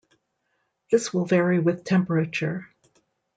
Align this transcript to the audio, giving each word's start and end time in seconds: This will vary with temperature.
This 0.89 1.13
will 1.13 1.25
vary 1.27 1.59
with 1.59 1.83
temperature. 1.83 2.73